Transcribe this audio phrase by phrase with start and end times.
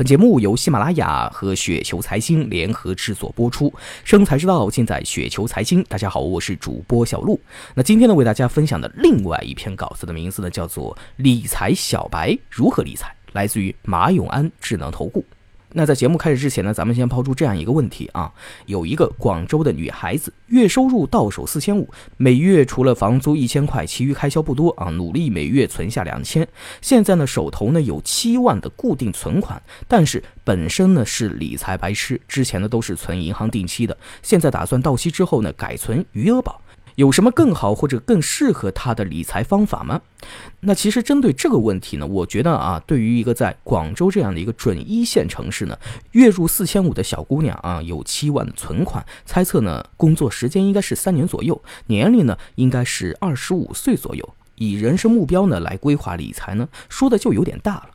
[0.00, 3.70] 本节目由喜马拉雅和雪球财经联合制作播出，
[4.02, 5.84] 生财之道尽在雪球财经。
[5.90, 7.38] 大家好，我是主播小璐。
[7.74, 15.22] 那今天呢，为大家分享的另外一篇稿子的名字呢，叫做《理财小白如何理财》，来自于马永安智能投顾。
[15.72, 18.32] 那在节目开始之前呢，咱们先抛出这样一个问题啊：
[18.66, 26.46] 有一个广州的女孩子，月收入到手四千五，每月除了房租一千块，其余开销不多啊，努力每月存下两千。
[26.80, 36.60] 现在呢，手头呢有七万的固定存款，但是本身呢是理财白痴，之前呢都是存银行定期的，现在打算到期之后呢改存余额宝。
[37.00, 40.02] 有什么更好或者更适合他的理财方法吗？
[40.60, 45.78] 那其实针对这个问题呢，我觉得啊，对于一个在广州这样的一个准一线城市呢，
[46.10, 57.88] 月入四千五的小姑娘啊，有七万的存款，猜测呢，工作时间应该是三年左右，年龄呢应该是二十五岁左右，以人生目标呢来规划理财呢，说的就有点大了。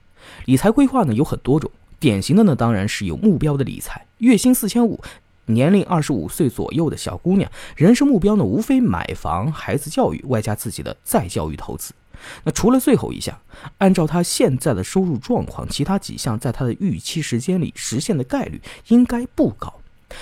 [0.45, 1.69] 理财规划呢有很多种，
[1.99, 4.99] 典型的呢当然是有目标的理财，月薪四千五。
[5.45, 11.93] 年龄二十五岁左右的小姑娘，人生目标呢，无非买房、孩子教育，外加自己的再教育投资。
[12.43, 13.37] 那除了最后一项，
[13.77, 19.71] 按照她现在的收入状况，其他几项在她的预期时间里实现的概率应该不高。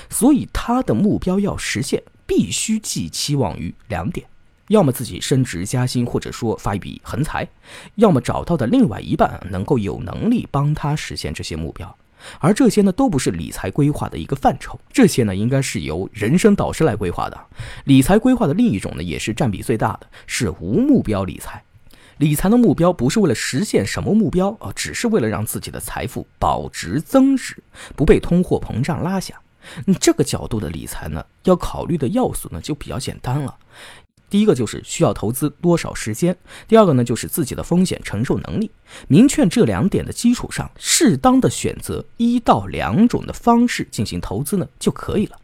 [0.10, 4.26] 所以她的目标要实现，必须寄期望于两点：
[4.70, 7.46] 要么自己升职加薪，或者说发一笔横财；
[7.96, 11.96] 要么找到的另外一半能够有能力帮她实现这些目标。
[12.40, 17.40] 而这些呢，都不是理财规划的一个范畴，这些呢，应该是由人生导师来规划的。
[17.86, 21.64] 理财规划的另一种呢，也是占比最大的，是无目标理财。
[22.18, 27.58] 理财的目标不是为了实现什么目标啊，只是为了让自己的财富保值增值，
[27.96, 29.40] 不被通货膨胀拉下。
[29.86, 33.58] 你这个角度的理财呢，要考虑的要素呢，就比较简单了。
[34.34, 36.36] 第一个就是需要投资多少时间，
[36.68, 38.72] 第二个呢就是自己的风险承受能力。
[39.08, 45.38] 明确这两点的基础上，适当的选择一到两种的方式进行投资呢就可以了。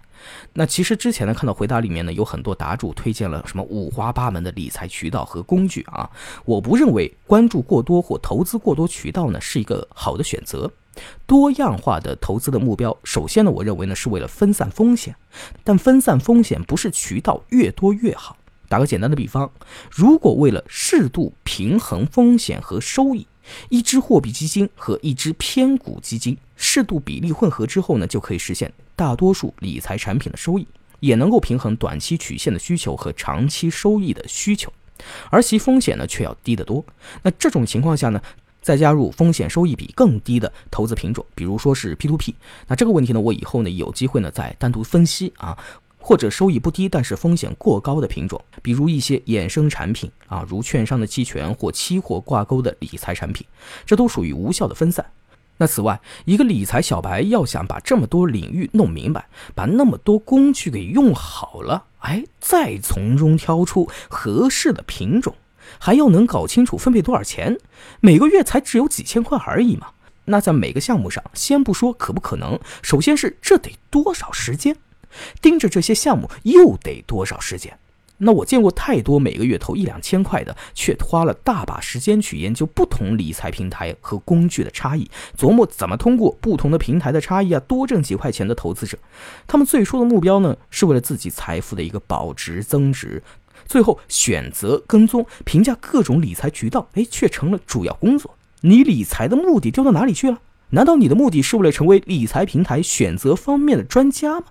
[0.53, 6.09] 那其实之前呢看到回答里面呢有很多答主推荐了什么五花八门的理财渠道和工具啊，
[6.43, 10.71] 我不认为关注过多或投资过多渠道呢是一个好的选择。
[11.27, 15.15] 多样化的投资的目标，首先呢我认为呢是为了分散风险，
[15.63, 18.35] 但分散风险不是渠道越多越好。
[18.69, 19.51] 打个简单的比方，
[19.89, 23.27] 如果为了适度平衡风险和收益，
[23.69, 30.67] 一只货币基金和一只偏股基金适度比例混合之后呢，就可以实现大多数理财产品的收益，
[30.99, 34.71] 也能够平衡短期曲线的需求和长期收益的需求，
[35.31, 36.85] 而其风险呢却要低得多。
[37.23, 38.21] 那这种情况下呢，
[38.61, 42.35] 再加入风险收益比更低的投资品种，比如说是 P2P，
[42.67, 45.57] 那这个问题呢，我以后呢有机会呢再单独分析啊。
[46.09, 53.45] 或者收益不低但是风险过高的品种，比如一些衍生产品啊，如券商的期权或期货挂钩的理财产品，
[53.85, 55.05] 这都属于无效的分散。
[55.57, 65.35] 那此外，一个理财小白要想把这么多领域弄明白，把那么多工具给用好了，哎，再从中挑出合适的品种，
[65.77, 67.55] 还要能搞清楚分配多少钱，
[67.99, 69.89] 每个月才只有几千块而已嘛。
[70.25, 74.75] 那在每个项目上，先不说可不可能，首先是这得多少时间？
[75.41, 77.77] 盯着这些项目又得多少时间？
[78.21, 88.97] 那我见过太多每个月投一两千块的，却花了大把时间去研究不同理财平台和工具的差异，琢磨怎么通过不同的平台的差异啊多挣几块钱的投资者。
[89.47, 93.23] 他们最初的目标呢，是为了自己财富的一个保值增值，
[93.65, 98.35] 最后选择跟踪评价各种理财渠道，哎，却成了主要工作。
[98.59, 100.39] 你理财的目的丢到哪里去了？
[100.71, 104.47] 难道你的目的是为了成为理财平台选择方面的专家吗？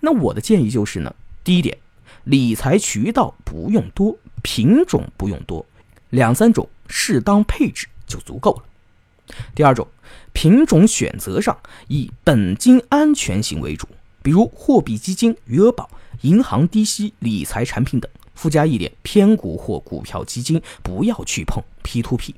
[0.00, 1.14] 那我的建议就是呢，
[1.44, 1.76] 第一点，
[2.24, 5.64] 理财渠道不用多，品种不用多，
[6.10, 8.64] 两三种适当配置就足够了。
[9.54, 9.86] 第二种，
[10.32, 11.56] 品种选择上
[11.88, 13.86] 以本金安全型为主，
[14.22, 15.88] 比如货币基金、余额宝、
[16.22, 18.10] 银行低息理财产品等。
[18.34, 22.34] 附加一点，偏股或股票基金不要去碰 P2P。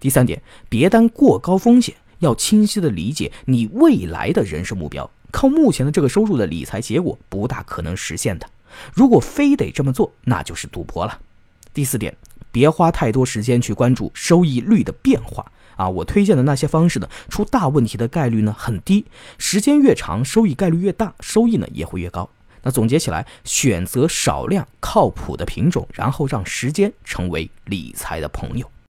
[0.00, 5.08] 第三点，别担过高风险，要清晰的理解你未来的人生目标。
[5.30, 8.46] 靠目前的这个收入的理财结果不大可能实现的。
[8.92, 11.18] 如果非得这么做，那就是赌博了。
[11.72, 12.16] 第四点，
[12.50, 15.88] 别花太多时间去关注收益率的变化啊！
[15.88, 19.06] 我推荐的那些方式呢，出大问题的概率呢很低，
[19.38, 22.28] 时间越长，收益概率越大，收益呢也会越高。
[22.62, 28.70] 那总结起来，选择少量靠谱的品种，然后让时间成为理财的朋友。